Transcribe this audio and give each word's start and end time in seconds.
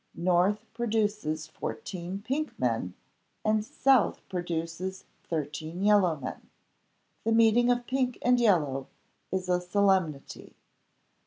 North 0.15 0.65
produces 0.73 1.45
fourteen 1.45 2.23
pink 2.23 2.57
men, 2.57 2.95
and 3.45 3.63
South 3.63 4.27
produces 4.29 5.05
thirteen 5.25 5.83
yellow 5.83 6.15
men. 6.15 6.49
The 7.23 7.31
meeting 7.31 7.69
of 7.69 7.85
pink 7.85 8.17
and 8.23 8.39
yellow 8.39 8.87
is 9.31 9.47
a 9.47 9.61
solemnity. 9.61 10.55